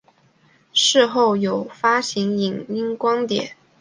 [0.73, 3.55] 事后有发行影音光碟。